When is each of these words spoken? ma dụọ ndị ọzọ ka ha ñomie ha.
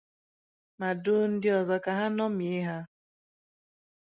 ma 0.79 0.89
dụọ 1.03 1.21
ndị 1.31 1.49
ọzọ 1.59 1.75
ka 1.85 1.91
ha 1.99 2.05
ñomie 2.17 2.59
ha. 2.67 2.77